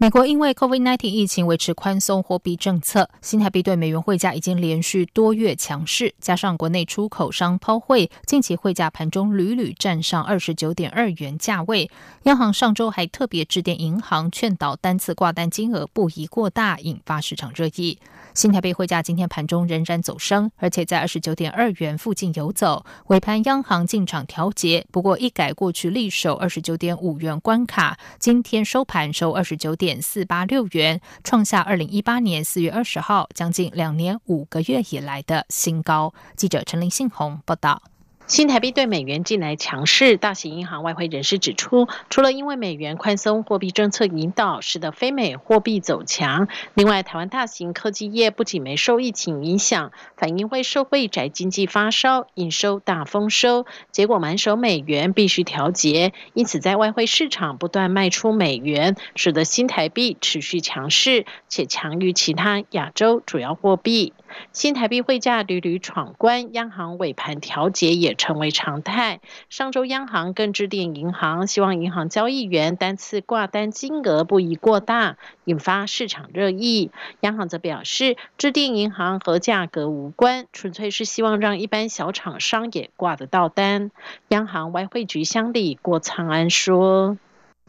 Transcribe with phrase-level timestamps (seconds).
[0.00, 11.90] 美国因为 COVID-19 疫情维持宽松货币政策，新台币对美元汇价已经连续多月强势，加上国内出口商抛汇，近期汇价盘中屡屡站上二十九点二元价位。
[12.22, 17.98] 央行上周还特别致电银行，劝导单次挂单金额不宜过大，引发市场热议。
[18.38, 22.86] 新台币汇价今天盘中仍然走升，而且在二十九点二元附近游走。
[23.08, 36.14] 尾盘央行进场调节，不过一改过去力守二十九点五元关卡，今天收盘收二十九点四八六元，创下二零一八年四月二十号将近两年五个月以来的新高。
[36.36, 37.82] 记者陈林信宏报道。
[38.28, 64.12] 新台币对美元近来强势，大型银行外汇人士指出，除了因为美元宽松货币政策引导，使得非美货币走强，另外台湾大型科技业不仅没受疫情影响，反因为社会宅经济发烧，营收大丰收，结果满手美元必须调节，因此在外汇市场不断卖出美元，使得新台币持续强势，且强于其他亚洲主要货币。
[64.52, 69.20] 新台币汇价屡屡闯关，央行尾盘调节也成为常态。
[69.48, 76.90] 上周央行更致电银行，希望银行交易员单次挂单金额不宜过大，引发市场热议。
[77.20, 83.90] 央行则表示，致电银行和价格无关，纯粹是希望让一般小厂商也挂得到单。
[84.28, 87.16] 央行外汇局相里郭昌安说：“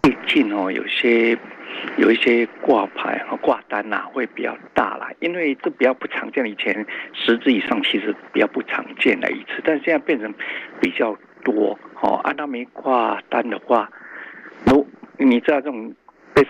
[0.02, 1.38] 最近哦，有些。”
[1.98, 6.46] 有一些挂牌和挂单呐，会比较大啦，因为这比较不常见。
[6.46, 10.34] 以前十只以上其实比较不常见的一次，但现在变成
[10.82, 11.78] 比较多。
[12.02, 13.90] 哦，按照没挂单的话，
[14.66, 14.86] 如
[15.18, 15.94] 你知道这种
[16.34, 16.50] best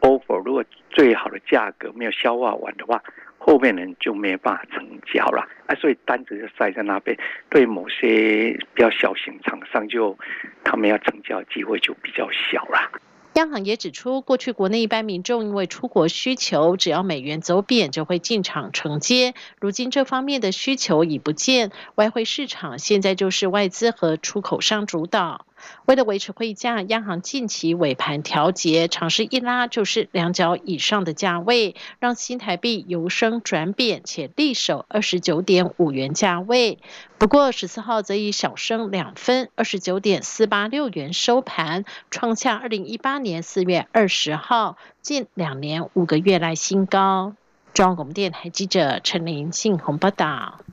[0.00, 3.00] offer，如果最好的价格没有消化完的话，
[3.46, 4.84] 后面人就没办法成
[5.14, 5.46] 交了。
[5.66, 7.16] 啊，所以单子就塞在那边，
[7.48, 10.18] 对某些比较小型厂商就
[10.64, 12.90] 他们要成交机会就比较小了。
[13.34, 19.34] 央行也指出，过去国内一般民众因为出国需求，只要美元走贬就会进场承接。
[19.60, 25.44] 如今这方面的需求已不见，外汇市场现在就是外资和出口商主导。
[25.84, 36.78] 为了维持汇价，央行近期尾盘调节，尝试一拉就是两角以上的价位，让新台币由升转贬，且力守二十九点五元价位。
[37.18, 47.34] 不过十四号则以小升两分，二十九点四八六元收盘，创下二零一八年四月二十号近两年五个月来新高。
[47.72, 50.65] 中央广播电台记者陈琳信鸿报道。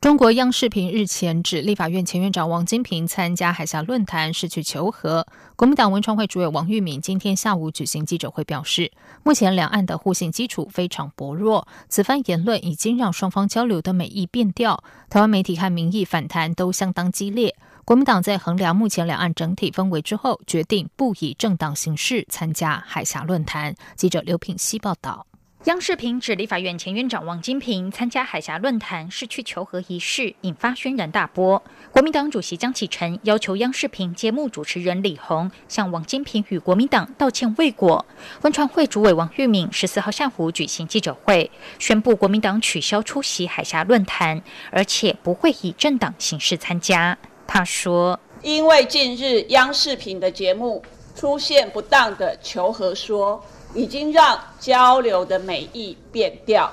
[0.00, 5.26] 中国央视频日前指立法院前院长王金平参加海峡论坛是去求和。
[5.56, 8.92] 国民党文传会主委王玉敏今天下午举行记者会表示，
[9.24, 14.84] 目前两岸的互信基础非常薄弱，此番言论已经让双方交流的美意变调。
[15.10, 17.56] 台湾媒体和民意反弹都相当激烈。
[17.84, 23.74] 国民党在衡量目前两岸整体氛围之后，决定不以政党形式参加海峡论坛。
[23.96, 25.26] 记者刘品希报道。
[25.64, 31.60] 央视频指立法院前院长王金平参加海峡论坛是去求和一事，引发轩然大波。
[31.90, 38.06] 国民党主席江启臣要求央视频节目主持人李红向王金平与国民党道歉未果。
[38.42, 44.40] 文传会主委王玉敏十四号下午举行记者会，宣布国民党取消出席海峡论坛，
[44.70, 47.18] 而且不会以政党形式参加。
[47.48, 50.84] 他说：“因为近日央视频的节目
[51.16, 53.44] 出现不当的求和说。”
[53.78, 56.68] 已经让交流的美意变掉，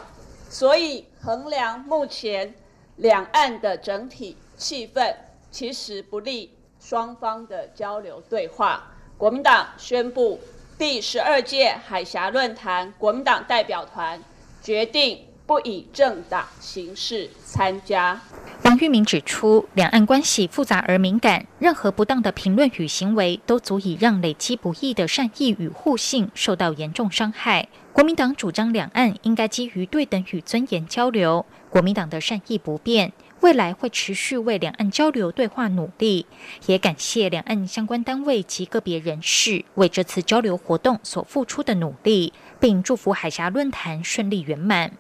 [0.50, 2.52] 所以衡量目前
[2.96, 5.14] 两岸的整体气氛，
[5.52, 8.92] 其实不利双方的交流对话。
[9.20, 10.40] 国民党宣布
[10.80, 14.20] 第十二届海峡论坛国民党代表团
[14.64, 15.24] 决定。
[15.48, 18.20] 不以政党形式参加。
[18.64, 27.68] 王玉明指出，两岸关系复杂而敏感，任何不当的评论与行为都足以让累积不易的善意与互信受到严重伤害。
[27.94, 36.26] 国民党主张两岸应该基于对等与尊严交流，国民党的善意不变，未来会持续为两岸交流对话努力。
[36.66, 44.92] 也感谢两岸相关单位及个别人士为这次交流活动所付出的努力，并祝福海峡论坛顺利圆满。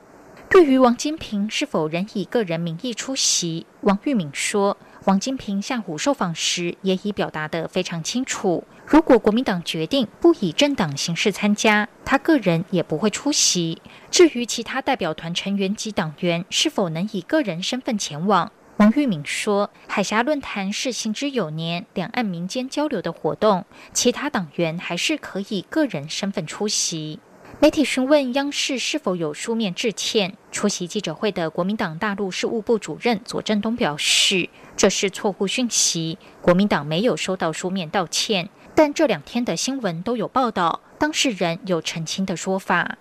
[0.55, 8.63] 对于王金平是否仍以个人名义出席，王玉敏说，王金平下午受访时也已表达得非常清楚。
[8.85, 13.81] 如果国民党决定不以政党形式参加，他个人也不会出席。
[14.09, 27.19] 至于其他代表团成员及党员是否能以个人身份前往，王玉敏说：“海峡论坛是行之有年、两岸民间交流的活动，其他党员还是可以个人身份出席。”
[27.59, 38.49] 媒体询问央视是否有书面致歉，出席记者会的国民党大陆事务部主任左正东表示：“这是错误讯息，国民党没有收到书面道歉。
[38.75, 42.97] 但这两天的新闻都有报道，当事人有澄清的说法。”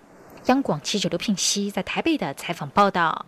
[0.47, 3.25] 央广记者刘聘熙在台北的采访报道。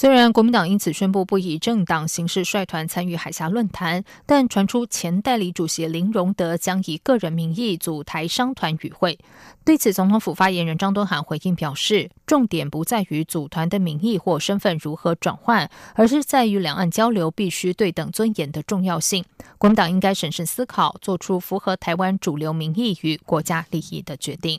[0.00, 9.18] 虽然国民党因此宣布不以政党形式率团参与海峡论坛，但传出前代理主席林荣德将以个人名义组台商团与会。
[9.62, 19.22] 对此，总统府发言人张敦涵回应表示，重点不在于组团的名义或身份如何转换，而是在于两岸交流必须对等尊严的重要性。
[19.58, 24.58] 国民党应该审慎思考，做出符合台湾主流民意与国家利益的决定。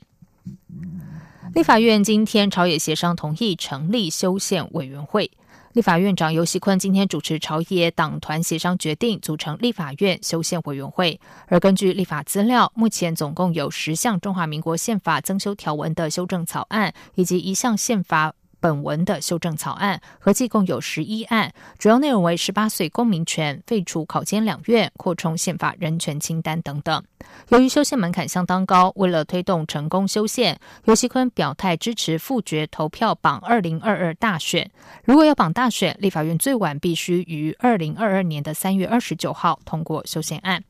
[1.54, 5.30] 立法院今天朝野协商同意成立修宪委员会。
[5.74, 11.20] 立法院长游锡坤今天主持朝野党团协商，决定组成立法院修宪委员会。
[11.48, 18.34] 而根据立法资料，目前总共有十项中华民国宪法增修条文的修正草案，以及一项宪法。
[18.62, 27.04] 本文的修正草案合计共有十一案，主要内容为十八岁公民权、废除考监两院、扩充宪法人权清单等等。
[27.50, 34.70] 由于修宪门槛相当高，为了推动成功修宪，尤锡坤表态支持复决投票榜二零二二大选。
[35.04, 40.64] 如果要绑大选，立法院最晚必须于二零二二年的三月二十九号通过修宪案。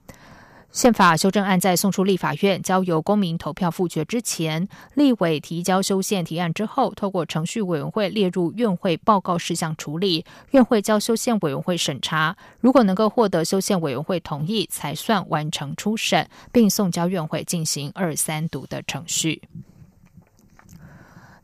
[0.71, 12.37] 宪法修正案在送出立法院交由公民投票复决之前，立委提交修宪提案之后，透过程序委员会列入院会报告事项处理，院会交修宪委员会审查。
[12.61, 19.41] 如果能够获得修宪委员会同意，才算完成初审，并送交院会进行二三读的程序。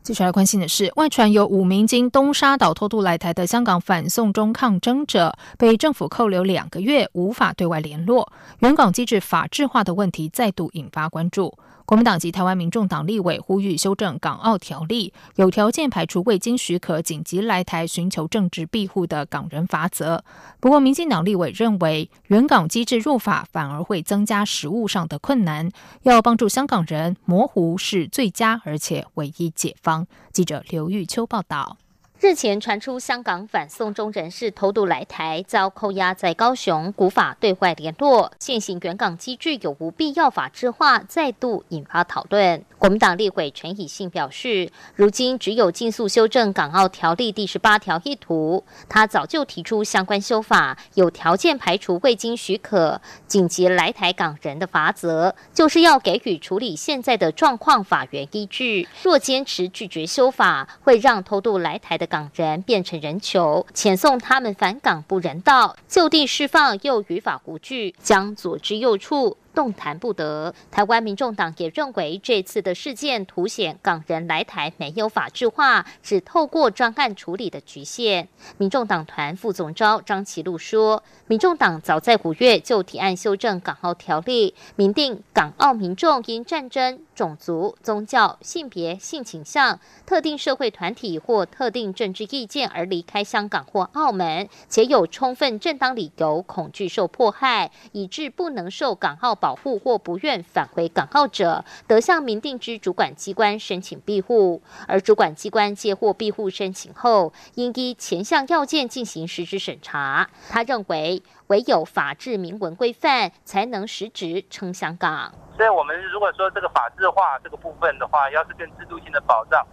[0.02, 11.52] 接下来关心的是，外传有五名经东沙岛偷渡来台的香港反送中抗争者被政府扣留两个月，无法对外联络，原港机制法制化的问题再度引发关注。
[11.88, 20.22] 国民党及台湾民众党立委呼吁修正港澳条例，有条件排除未经许可紧急来台寻求政治庇护的港人法则。
[20.60, 25.70] 不过，民进党立委认为，原港机制入法反而会增加实务上的困难，
[26.02, 30.06] 要帮助香港人模糊是最佳而且唯一解方。
[30.30, 31.78] 记者刘玉秋报道。
[32.20, 38.32] 日前传出香港反送中人士偷渡来台，遭扣押在高雄，古法对外联络。
[38.40, 42.64] 现行原港机制有无必要法制化，再度引发讨论。
[42.76, 48.64] 国民党立委陈以信表示，如今只有尽速修正港澳条例第十八条意图。
[48.88, 58.88] 他早就提出相关修法，有条件排除未经许可紧急来台港人的罚则，就是要给予处理现在的状况法源依据。
[59.04, 62.07] 若坚持拒绝修法，会让偷渡来台的。
[62.08, 69.36] 港人变成人球，遣送他们返港不人道，就地释放又于法无据，将左支右绌。
[69.54, 70.54] 动弹不得。
[70.70, 78.28] 台湾民众党也认为，这次的事件凸显港人来台没有法制化，只透过专案处理的局限。
[78.56, 99.47] 民众党团副总召张其禄说，民众党早在五月就提案修正港澳条例，明定港澳民众因战争、种族、宗教、性别、性倾向、特定社会团体或特定政治意见而离开香港或澳门，且有充分正当理由恐惧受迫害，以致不能受港澳保。
[99.48, 104.60] 保护或不愿返回港澳者，得向民定之主管机关申请庇护。
[104.86, 110.28] 而主管机关接获庇护申请后，应依前项要件进行实质审查。
[110.50, 115.32] 他认为，唯有法治明文规范，才能实质撑香港。
[115.56, 119.66] 所以，我们如果说这个法治化这个部分的话，要是更制度性的保障，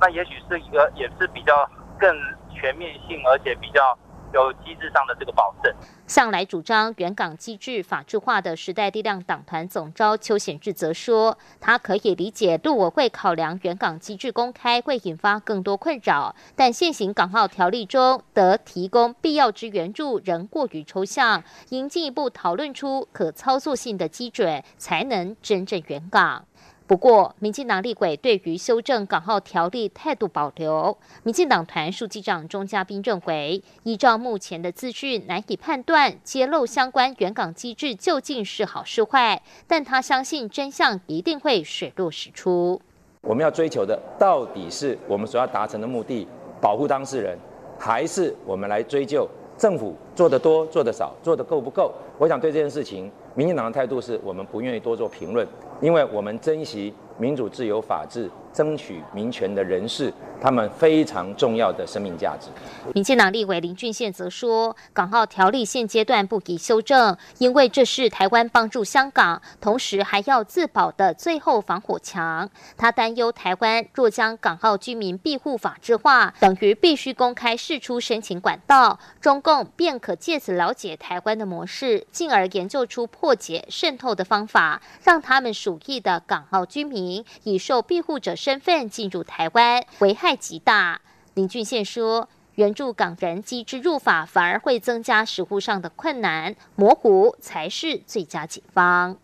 [0.00, 1.64] 那也许是一个也是比较
[1.96, 2.12] 更
[2.52, 3.96] 全面性，而且比较。
[4.32, 5.72] 有机制上的这个保证。
[6.06, 26.44] 向来主张原港机制法制化的时代力量党团总召邱显志则说，他可以理解陆委会考量原港机制公开会引发更多困扰，但现行港澳条例中得提供必要之援助仍过于抽象，应进一步讨论出可操作性的基准，才能真正原港。
[26.86, 30.96] 不过，民进党立委对于修正港澳条例态度保留。
[31.22, 39.40] 民进党团书记长钟嘉宾认为，依照目前的资讯，难以判断揭露相关原港机制究竟是好是坏。
[39.66, 42.80] 但他相信真相一定会水落石出。
[43.22, 46.26] 我们要追求的到底是我们所要达成的目的，
[46.60, 47.38] 保护当事人，
[47.78, 51.92] 还是我们来追究政府做的多、做的少、做的够不够？
[52.18, 55.46] 我想对这件事情，民进党的态度是我们不愿意多做评论。
[55.82, 62.48] 因为我们珍惜民主、自由、法治争取民权的人士，他们非常重要的生命价值。
[62.94, 72.48] 民进党立委林俊宪则说，港澳条例现阶段不宜修正，因为这是台湾帮助香港，同时还要自保的最后防火墙。
[72.76, 91.00] 他担忧台湾若将港澳居民庇护法制化，等于必须公开释出申请管道，中共便可借此了解台湾的模式，进而研究出破解渗透的方法，让他们属意的港澳居民以受庇护者身份进入台湾，危害极大。
[91.34, 92.28] 林俊宪说。
[92.56, 99.16] 援助港人机制入法，反而会增加实务上的困难，模糊才是最佳解方。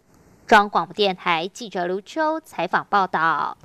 [0.46, 3.58] 中央广播电台记者卢秋采访报道。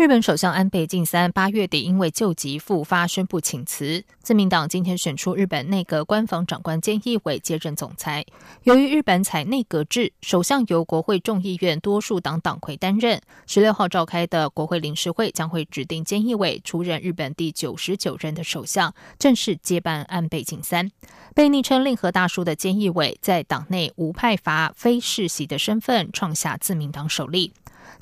[0.00, 8.24] 日本首相安倍晋三八月底因为救急复发宣布请辞，自民党今天选出日本内阁官房长官菅义伟接任总裁。
[8.62, 13.20] 由于日本采内阁制，首相由国会众议院多数党党魁担任。
[13.46, 20.90] 十六号召开的国会临时会将会指定菅义伟出任日本第九十九任的首相，正式接班安倍晋三。
[21.34, 27.52] 被昵称“令和大叔”的菅义伟在党内无派阀、非世袭的身份，创下自民党首例。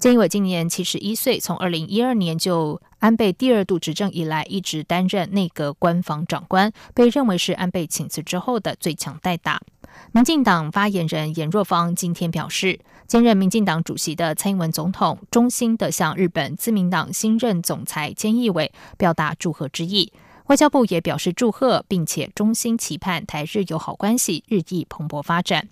[0.01, 9.61] 菅义伟今年七十一岁，从二零一二年就安倍第二度执政以来，一直担任内阁官房长官，被认为是安倍请辞之后的最强代打。
[10.13, 12.79] 民进党发言人严若芳今天表示，
[13.09, 20.13] 兼任民进党主席的蔡英文总统衷心的向日本自民党新任总裁菅义伟表达祝贺之意，
[20.47, 25.67] 外交部也表示祝贺，并且衷心期盼台日友好关系日益蓬勃发展。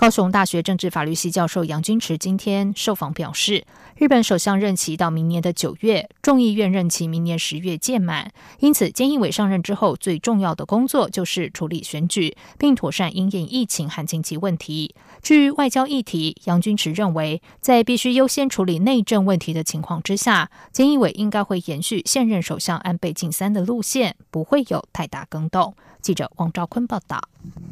[0.00, 3.66] 高雄大学政治法律系教授杨君池今天受访表示，
[3.98, 14.94] 日本首相任期到明年的九月，众议院任期明年十月届满，因此菅义伟上任之后最重要的工作就是处理选举，并妥善应应疫情和经济问题。
[15.20, 25.74] 至于外交议题，杨君池认为，在必须优先处理内政问题的情况之下，菅义伟应该会延续现任首相安倍晋三的路线，不会有太大更动。
[26.00, 27.20] 记者王兆坤报道。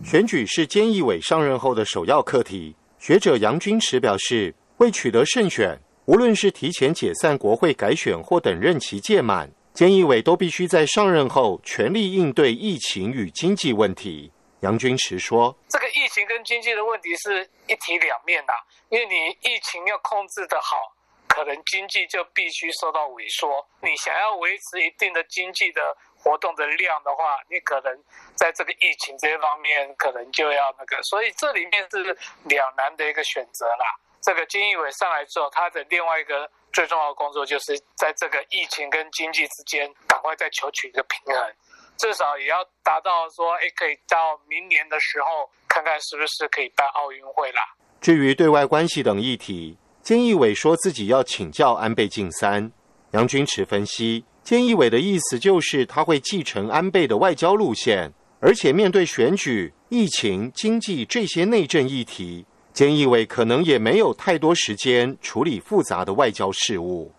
[0.05, 2.77] 选举是菅义伟上任后的首要课题。
[2.99, 14.33] 学者杨君池表示，为取得胜选，无论是提前解散国会改选或等任期届满，菅义伟都必须在上任后全力应对疫情与经济问题。
[14.61, 18.53] 杨君池说：“这个疫情跟经济的问题是一体两面的，
[18.89, 20.75] 因为你疫情要控制的好，
[21.29, 23.65] 可能经济就必须受到萎缩。
[23.81, 25.81] 你想要维持一定的经济的。”
[26.19, 27.97] 活动的量的话，你可能
[28.35, 33.97] 在这个疫情这些方面，可能就要那个，所以这里面是两难的一个选择啦。
[34.21, 41.55] 这个金义伟上来之后，他的另外一个最重要的工作，就是在这个疫情跟经济之间，赶快再求取一个平衡，
[41.97, 47.63] 至少也要达到说，哎，可以到明年的时候，看看是不是可以办奥运会啦。
[48.01, 52.71] 至于对外关系等议题，金义伟说自己要请教安倍晋三。
[53.13, 54.25] 杨君池分析。
[54.49, 67.13] 菅义伟的意思就是他会继承安倍的外交路线，而且面对选举、疫情、经济这些内政议题，菅义伟可能也没有太多时间处理复杂的外交事务。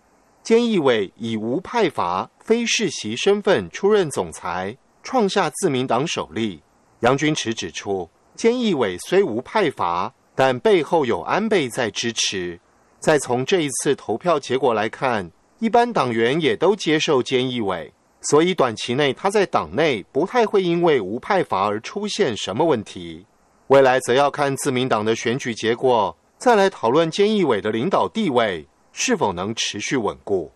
[0.44, 6.60] 菅义伟以无派阀、非世袭身份出任总裁，创下自民党首例。
[6.98, 12.58] 杨军池指出，菅义伟虽无派阀，但背后有安倍在支持。
[12.98, 15.30] 再从这一次投票结果来看。
[15.60, 23.26] 一般党员也都接受菅义伟，所以短期内他在党内不太会因为无派阀而出现什么问题。
[23.66, 30.50] 未来则要看自民党的选举结果，再来讨论菅义伟的领导地位是否能持续稳固。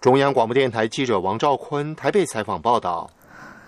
[0.00, 3.08] 中央广播电台记者王兆坤台北采访报道。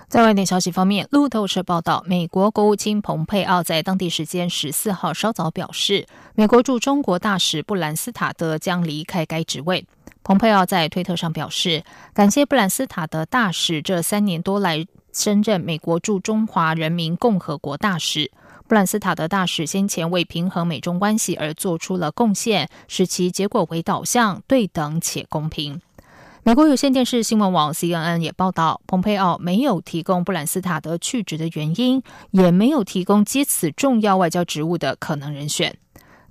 [0.09, 6.05] 在外电消息方面，路透社报道，美国国务卿蓬佩奥在当地时间十四号稍早表示，
[6.35, 9.87] 美国驻中国大使布兰斯塔德将离开该职位。
[10.23, 11.83] 蓬佩奥在推特上表示，
[12.15, 18.31] 感谢布兰斯塔德大使这三年多来深任美国驻中华人民共和国大使。
[18.69, 25.81] 布兰斯塔德大使先前为平衡美中关系而做出了贡献，使其结果为导向、对等且公平。
[26.43, 35.77] 美国有线电视新闻网 CNN 也报道，蓬佩奥没有提供布兰斯塔德去职的原因，也没有提供接此重要外交职务的可能人选。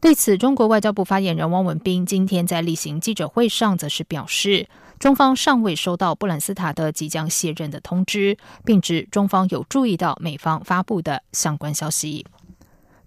[0.01, 12.25] 对此，中国外交部发言人汪文斌今天在例行记者会上则是表示，中方尚未收到布兰斯塔德即将卸任的通知，并指中方有注意到美方发布的相关消息。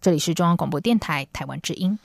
[0.03, 1.99] 这里是中央广播电台台湾之音。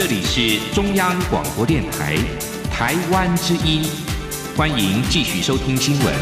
[0.00, 2.16] 这里是中央广播电台
[2.72, 3.82] 台湾之音，
[4.56, 6.14] 欢迎继续收听新闻。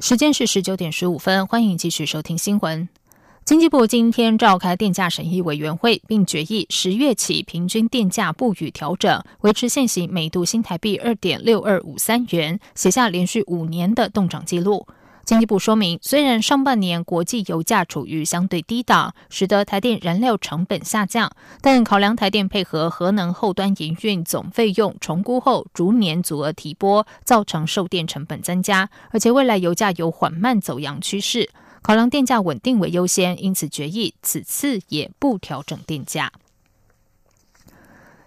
[0.00, 2.86] 时间是十九点十五分，欢迎继续收听新闻。
[3.46, 14.86] 经济部今天召开电价审议委员会，并决议十月起平均电价不予调整，维持现行每度新台币二点六二五三元，写下连续五年的动涨纪录。
[15.24, 31.48] 经济部说明，虽然上半年国际油价处于相对低档，使得台电燃料成本下降，但考量台电配合核能后端营运总费用重估后，逐年足额提拨，造成售电成本增加，而且未来油价有缓慢走阳趋势。
[31.80, 36.30] 考量电价稳定为优先，因此决议此次也不调整电价。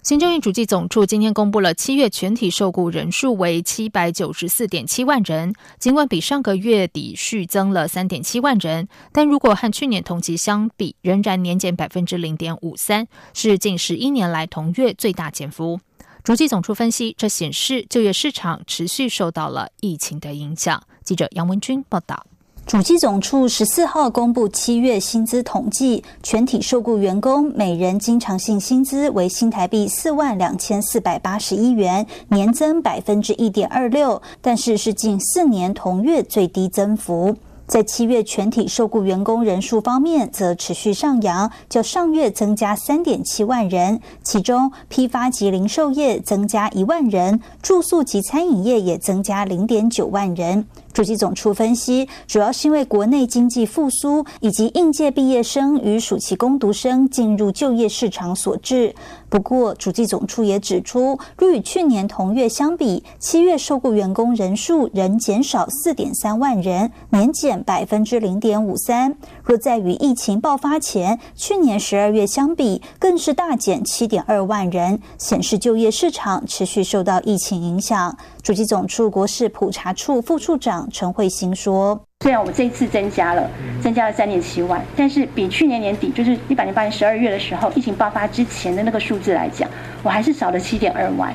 [0.08, 15.82] 行政院主计总处今天公布了七月全体受雇人数为七百九十四点七万人，尽管比上个月底续增了三点七万人，但如果和去年同期相比，仍然年减百分之零点五三，是近十一年来同月最大减幅。
[16.24, 20.82] 主计总处分析，这显示就业市场持续受到了疫情的影响。
[21.04, 22.26] 记者杨文君报道。
[22.68, 37.34] 主机总处十四号公布七月薪资统计，全体受雇员工每人经常性薪资为新台币四万两千四百八十一元，年增百分之一点二六，但是是近四年同月最低增幅。
[37.68, 50.66] 在七月全体受雇员工人数方面，则持续上扬，较上月增加三点七万人，其中批发及零售业增加一万人，住宿及餐饮业也增加零点九万人。
[50.98, 58.96] 主计总处分析，主要是因为国内经济复苏以及应届毕业生与暑期工读生进入就业市场所致。
[59.30, 69.16] 不过，主计总处也指出，若与去年同月相比，七月受雇员工人数仍减少四点三万人，年减百分之零点五三。
[69.44, 78.18] 若在与疫情爆发前去年十二月相比，更是大减七点二万人，显示就业市场持续受到疫情影响。
[78.42, 83.50] 主计总处国事普查处副处长陈慧欣说：“虽然我们这一次增加了，
[83.82, 89.70] 增加了三点七万，但是比去年年底，就是一百零八年十二月的时候，疫情爆发之前的那个数字来讲，
[90.04, 91.34] 我还是少了七点二万。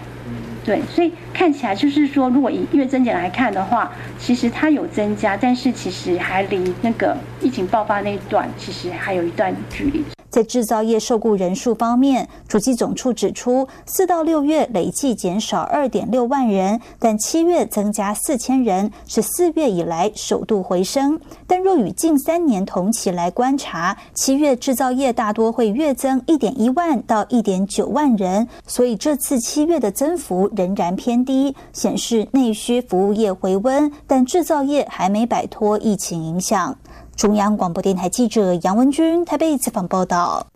[0.65, 21.21] 对，所以看起来就是说，如果以月增减来看的话，其实它有增加，但是其实还离那个疫情爆发那一段，其实还有一段距离。”在制造业受雇人数方面，主计总处指出，四到六月累计减少二点六万人，但七月增加四千人，是四月以来首度回升。
[21.47, 36.75] 但若与近三年同期来观察，七月制造业大多会月增一点一万到一点九万人，所以这次七月的增幅仍然偏低，显示内需服务业回温，但制造业还没摆脱疫情影响。
[37.17, 40.47] 中央广播电台记者杨文军台北采访报道。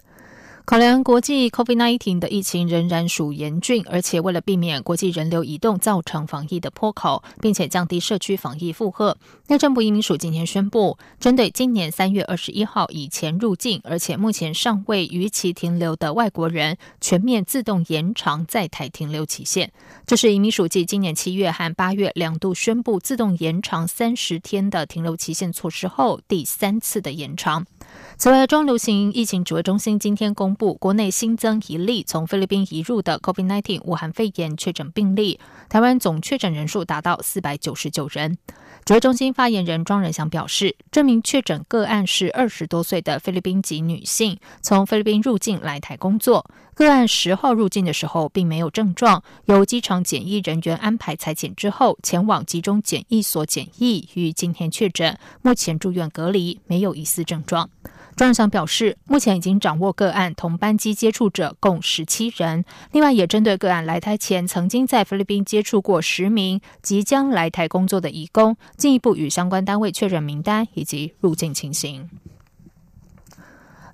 [0.67, 19.71] 考量国际 COVID-19 的疫情仍然属严峻，而且为了避免国际人流移动造成防疫的破口，并且降低社区防疫负荷，内政部移民署今天宣布，针对今年三月二十一号以前入境，而且目前尚未逾期停留的外国人，全面自动延长在台停留期限。
[20.05, 27.65] 这是移民署继今年七月和八月两度宣布自动延长三十天的停留期限措施后，第三次的延长。
[28.19, 38.39] 此外，中流行疫情指挥中心今天公布，国内新增一例从菲律宾移入的 COVID-19 武汉肺炎确诊病例，台湾总确诊人数达到四百九十九人。
[38.87, 46.47] 指挥中心发言人庄仁祥表示，这名确诊个案是二十多岁的菲律宾籍女性，从菲律宾入境来台工作。
[46.75, 57.69] 个案十号入境的时候并没有症状，由机场检疫人员安排裁剪之后，前往集中检疫所检疫，于今天确诊，目前住院隔离，没有疑似症状。
[58.17, 72.09] 庄祥表示，目前已经掌握个案同班机接触者共十七人，另外也针对个案来台前曾经在菲律宾接触过十名即将来台工作的移工，进一步与相关单位确认名单以及入境情形。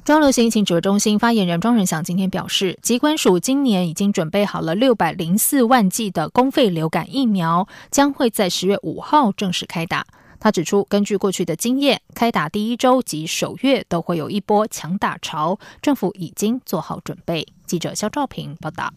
[0.05, 10.07] 中流行疫情指挥中心发言人庄仁祥今天表示，机关署今年已经准备好了六百零四万剂的公费流感疫苗，将会在十月五号正式开打。
[10.43, 17.47] 他指出，根据过去的经验，开打第一周及首月都会有一波强打潮，政府已经做好准备。
[17.65, 18.93] 记者肖兆平报道。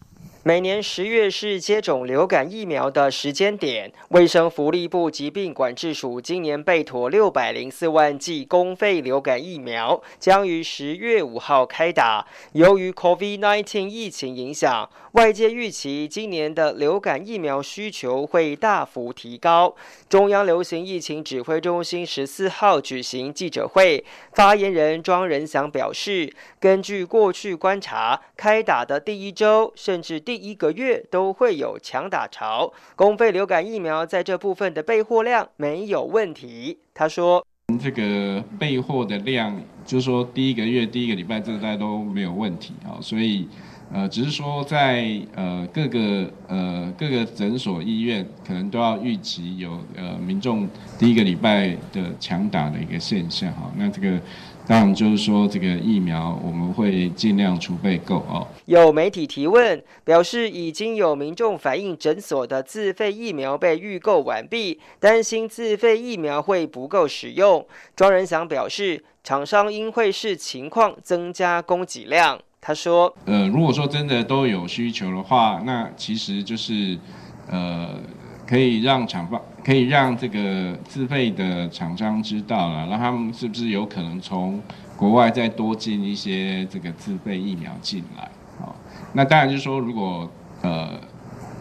[0.46, 12.24] 每年十月是接种流感疫苗的时间点，卫生福利部疾病管制署今年备妥六百零四万剂公费流感疫苗，将于十月五号开打。
[12.52, 19.74] 由于 COVID-19 疫情影响，外界预期今年的流感疫苗需求会大幅提高。
[20.08, 36.78] 中央流行疫情指挥中心十四号举行记者会，发言人庄仁祥表示，根据过去观察，开打的第一周甚至第一个月都会有强打潮，公费流感疫苗在这部分的备货量没有问题。
[36.94, 37.44] 他说
[37.80, 43.00] ：“这个备货的量，就是说第一个月、第一个礼拜，这个大家都没有问题啊。
[43.00, 43.48] 所以，
[43.92, 50.68] 呃，只是说在呃各个呃各个诊所、医院，可能都要预期有呃民众
[50.98, 53.72] 第一个礼拜的强打的一个现象哈。
[53.76, 54.18] 那这个。”
[54.66, 58.46] 当然，就是说这个疫苗我们会尽量储备够哦。
[58.64, 67.64] 有媒体提问表示，已经有民众反映诊所的自费疫苗被预购完毕，担心自费疫苗会不够使用。
[67.94, 72.38] 庄仁祥表示，厂商应会视情况增加供给量。
[72.60, 76.98] 他说：“呃，如果说真的都有需求的话，那其实就是
[77.48, 77.90] 呃。”
[78.46, 84.62] 可以让厂方可以让这个自费的厂商知道了，让他们是不是有可能从
[84.96, 88.30] 国外再多进一些这个自费疫苗进来？
[88.60, 88.72] 哦，
[89.12, 90.30] 那当然就是说，如果
[90.62, 90.90] 呃。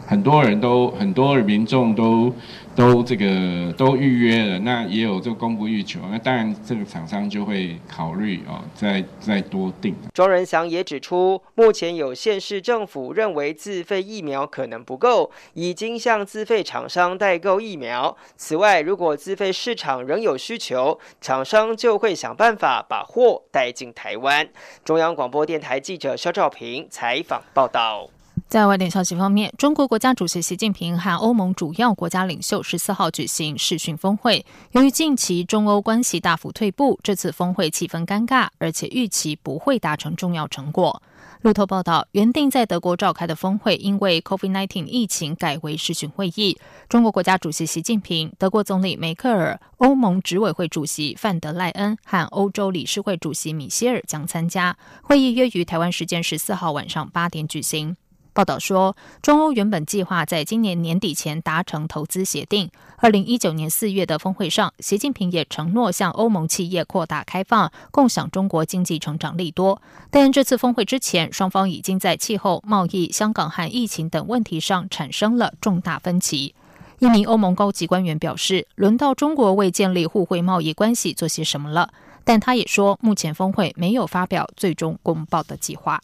[0.07, 2.31] 很多人都很多民众都
[2.75, 9.95] 都这个都预约了，那也有这个供不欲求，那当然这个厂商就会考虑哦，再再多订。
[10.13, 18.15] 庄仁祥也指出，目前有县市政府认为自费疫苗可能不够，已经向自费厂商代购疫苗。
[18.35, 24.47] 此外，如果自费市场仍有需求，厂商就会想办法把货带进台湾。
[24.83, 28.09] 中央广播电台记者肖兆平采访报道。
[28.55, 34.45] 在外电消息方面，中国国家主席习近平和欧盟主要国家领袖十四号举行视讯峰会。
[34.71, 41.03] 由于近期中欧关系大幅退步，这次峰会气氛尴尬，而且预期不会达成重要成果。
[41.41, 46.57] 路透报道，原定在德国召开的峰会，因为 COVID-19 疫情改为视讯会议。
[46.87, 54.77] 中国国家主席习近平、德国总理梅克尔、欧盟执委会主席范德赖恩和欧洲理事会主席米歇尔将参加。
[55.01, 57.97] 会议约于台湾时间十四号晚上八点举行。
[58.35, 62.69] 报道说，中欧原本计划在今年年底前达成投资协定。
[62.97, 69.81] 二零一九年四月的峰会上，习近平也承诺向欧盟企业扩大开放，共享中国经济成长利多。
[70.11, 76.53] 但这次峰会之前，双方已经在气候、贸易、香港和疫情等问题上产生了重大分歧。
[76.99, 81.93] 一名欧盟高级官员表示：“轮到中国为建立互惠贸易关系做些什么了。”
[82.25, 86.01] 但他也说，目前峰会没有发表最终公报的计划。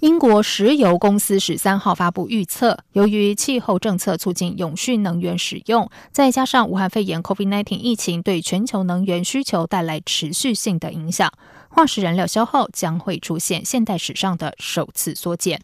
[0.00, 11.30] 英国石油公司十三号发布预测，由于气候政策促进永续能源使用，再加上武汉肺炎 （COVID-19） 疫情对全球能源需求带来持续性的影响，
[11.68, 15.60] 化石燃料消耗将会出现现代史上的首次缩减。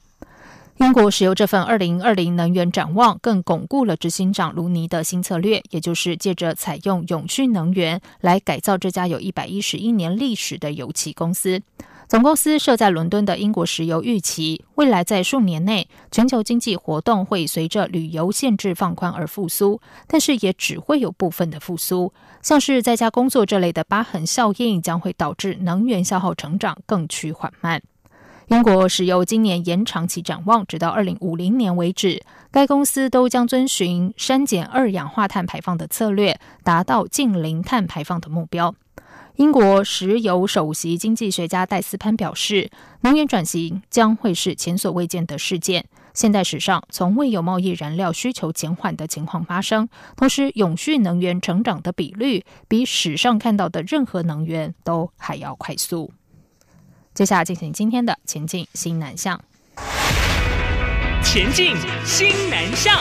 [0.76, 11.62] 英国石油这份二零二零能源展望更巩固了执行长卢尼的新策略，也就是借着采用永续能源来改造这家有一百一十一年历史的油气公司。
[12.08, 22.12] 总公司设在伦敦的英国石油预期，未来在数年内，全球经济活动会随着旅游限制放宽而复苏，但是也只会有部分的复苏。
[22.42, 27.82] 像是在家工作这类的疤痕效应，将会导致能源消耗成长更趋缓慢。
[28.46, 38.76] 英国石油今年延长其展望，直到二零五零年为止，该公司都将遵循删减二氧化碳排放的策略，达到近零碳排放的目标。
[39.36, 42.70] 英国石油首席经济学家戴斯潘表示，
[43.02, 49.90] 能源转型将会是前所未见的事件，现代史上从未有贸易燃料需求减缓的情况发生。
[50.16, 56.10] 同时，永续能源成长的比率比史上看到的任何能源都还要快速。
[57.12, 59.38] 接下来进行今天的前进新南向，
[61.22, 62.98] 前进新南向。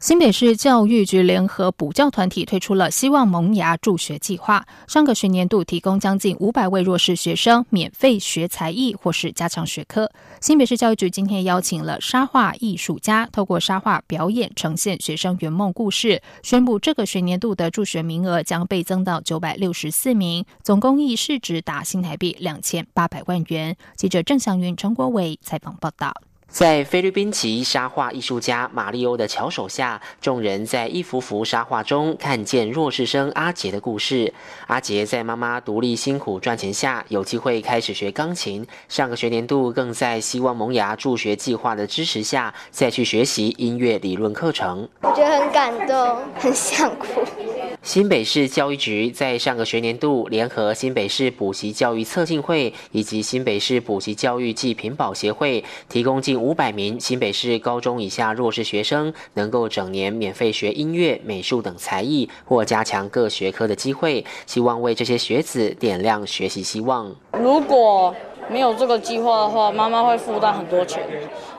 [0.00, 10.08] 新北市教育局联合补教团体推出了“希望萌芽助学计划”，上个学年度提供将近五百位弱势学生免费学才艺或是加强学科。
[10.40, 23.76] 新北市教育局今天邀请了沙画艺术家，透过沙画表演呈现学生圆梦故事，宣布这个学年度的助学名额将倍增到九百六十四名，总公益市值达新台币两千八百万元。
[23.96, 26.14] 记者郑祥云、陈国伟采访报道。
[26.48, 34.32] 在菲律宾籍沙画艺术家马利欧的巧手下，众人在一幅幅沙画中看见弱势生阿杰的故事。
[34.66, 38.66] 阿杰在妈妈独立辛苦赚钱下，有机会开始学钢琴。
[38.88, 44.88] 上个学年度更在希望萌芽助学计划的支持下，再去学习音乐理论课程。
[45.02, 47.22] 我觉得很感动，很想哭。
[47.82, 67.14] 新北市教育局在上个学年度联合新北市补习教育策进会以及新北市补习教育暨品保协会，提供近五百名新北市高中以下弱势学生，能够整年免费学音乐、美术等才艺或加强各学科的机会，希望为这些学子点亮学习希望。
[67.32, 68.14] 如果
[68.48, 71.02] 没有这个计划的话，妈妈会负担很多钱；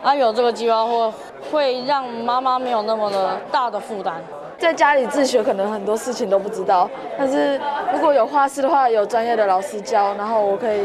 [0.01, 1.13] 啊，有这个计划会
[1.51, 4.23] 会让妈妈没有那么的大的负担。
[4.57, 6.89] 在家里自学，可能很多事情都不知道。
[7.17, 7.57] 但是
[7.93, 10.81] 如果有画室的话，有专业的老师教，然后我可以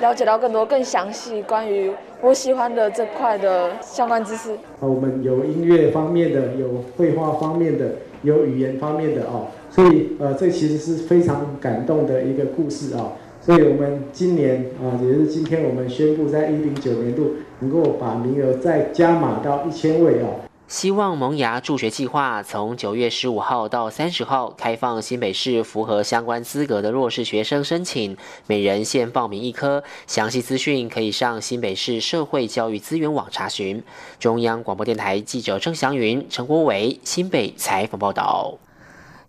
[0.00, 4.50] 了解到更多、更详细关于我喜欢的这块的相关知识。
[4.80, 9.48] 我们有音乐方面的，有绘画方面的，有语言方面的哦。
[9.70, 13.12] 所以呃，这其实是非常感动的一个故事啊。
[13.40, 20.28] 所以我们今年啊，也就是今天我们宣布，在一零九年度能够把名额再加码到一千位啊。
[20.66, 29.84] 希望萌芽助学计划从九月十五号到三十号开放新北市符合相关资格的弱势学生申请，每人限报名一科。
[30.06, 33.82] 详细资讯可以上新北市社会教育资源网查询。
[34.18, 38.54] 中央广播电台记者郑祥云、陈国伟新北采访报道。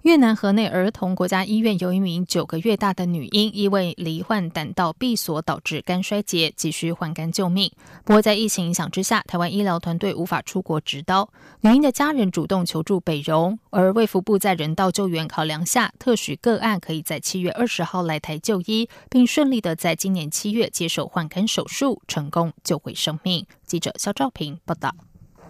[0.05, 7.71] 越南河内儿童国家医院有一名九个月大的女婴，因为罹患胆道闭锁导致肝衰竭，急需换肝救命。
[8.03, 11.27] 不过，在疫情影响之下，台湾医疗团队无法出国执刀。
[11.61, 23.43] 女婴的家人主动求助北荣，而卫福部在人道救援考量下，特许个案可以在七月二十号来台就医，并顺利的在今年七月接受换肝手术，成功救回生命。
[23.65, 24.93] 记者肖兆平报道。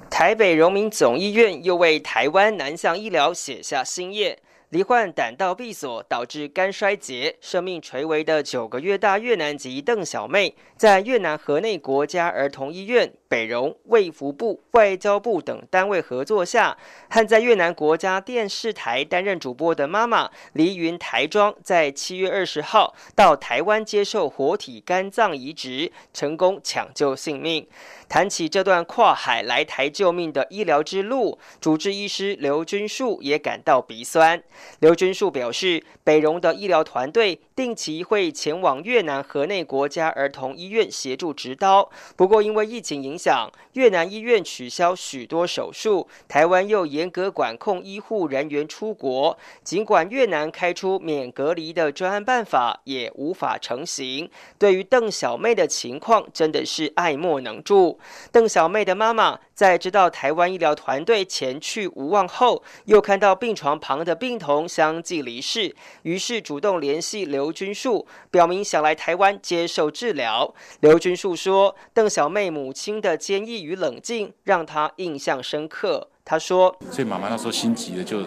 [0.09, 4.39] 台北荣民总医院又为台湾南向医疗写下新页。
[4.69, 16.78] 罹患胆道闭锁导致肝衰竭、生命垂危的九个月大越南籍邓小妹，在越南河内国家儿童医院、北荣、卫福部、外交部等单位合作下，
[17.10, 27.67] 和在越南国家电视台担任主播的妈妈黎云台庄，在七月二十号到台湾接受活体肝脏移植，成功抢救性命。
[28.08, 34.41] 谈起这段跨海来台救命的医疗之路，主治医师刘君树也感到鼻酸。
[34.80, 43.24] 刘君树表示，北荣的医疗团队定期会前往越南河内国家儿童医院协助执刀，不过因为疫情影响，
[43.73, 49.38] 越南医院取消许多手术，台湾又严格管控医护人员出国。
[49.63, 54.29] 尽管越南开出免隔离的专案办法，也无法成行。
[54.57, 57.99] 对于邓小妹的情况，真的是爱莫能助。
[58.31, 70.53] 邓小妹的妈妈在知道台湾医疗团队前去无望后，又看到病床旁的病童相继离世，于是主动联系刘君树，表明想来台湾接受治疗。
[70.81, 78.23] 刘君树说：“邓小妹母亲的坚毅与冷静让他印象深刻。”他说：“所以妈妈那时候心急的，就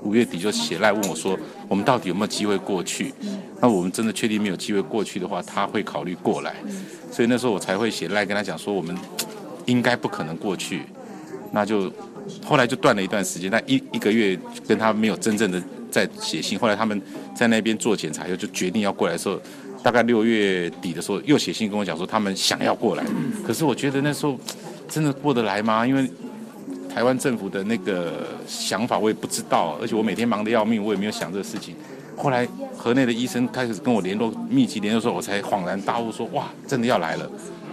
[0.00, 1.38] 五月底就写赖问我说，
[1.68, 3.12] 我们到底有没有机会过去？
[3.60, 6.54] 那我们真的确定没有机会过去的话，他会考虑过来。
[7.10, 8.96] 所以那时候我才会写赖跟他讲说，我们
[9.66, 10.82] 应该不可能过去。
[11.52, 11.92] 那就
[12.44, 16.58] 后来就断了一段时间，那一一个月跟他没有真正的在写信。
[16.58, 17.00] 后来他们
[17.34, 19.40] 在那边做检查又就决定要过来的时候，
[19.82, 23.04] 大概六月底的时候又写信跟我讲说，他们想要过来。
[23.46, 24.38] 可是我觉得那时候
[24.88, 25.86] 真的过得来吗？
[25.86, 26.10] 因为
[26.92, 31.76] 台湾政府的那个想法我也不知道，而且我每天忙得要命，我也没有想这个事情。
[32.16, 37.30] 后来河内的医生开始跟我联络，密集联络的时候，我才恍然大悟，说哇，真的要来了，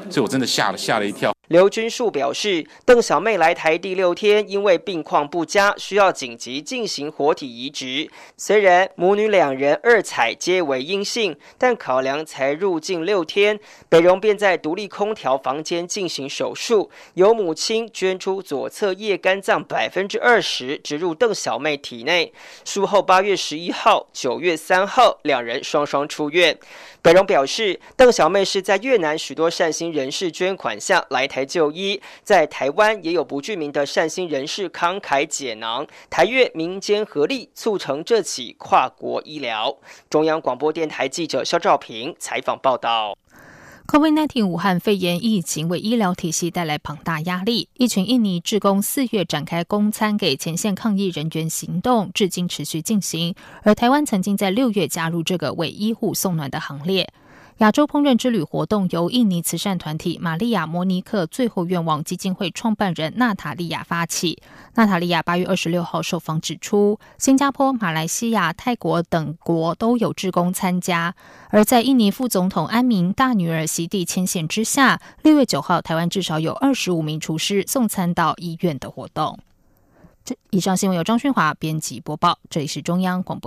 [0.10, 1.34] 所以我真的吓了吓了一跳。
[1.49, 8.10] 刘军树表示，邓小妹来台第六天，因为病况不佳，需要紧急进行活体移植。
[8.38, 22.32] 虽然母女两人二采皆为阴性，但考量才入境六天，北荣便在独立空调房间进行手术，由母亲捐出左侧叶肝脏百分之二十植入邓小妹体内。
[22.63, 26.58] 术后八月十一号、九月三号，两人双双出院。
[27.01, 39.75] 北荣表示，邓小妹是在越南许多善心人士捐款下来台就医，在台湾也有不具名的善心人士慷慨解囊，台越民间合力促成这起跨国医疗。
[40.10, 43.17] 中央广播电台记者肖兆平采访报道。
[43.86, 53.36] COVID-19 武汉肺炎疫情为医疗体系带来庞大压力，一群印尼志工四月展开公餐给前线抗疫人员行动，至今持续进行。
[53.63, 57.10] 而台湾曾经在六月加入这个为医护送暖的行列。
[57.59, 64.41] 亚洲烹饪之旅活动由印尼慈善团体玛利亚摩尼克最后愿望基金会创办人娜塔莉亚发起。
[64.73, 71.13] 娜塔莉亚八月二十六号受访指出，新加坡、马来西亚、泰国等国都有志工参加。
[71.49, 79.37] 而在印尼副总统安明大女儿席地牵线之下，六月九号，台湾至少有二十五名厨师送餐到医院的活动。
[80.25, 83.41] 这以上新闻由张勋华编辑播报，这里是中央广播。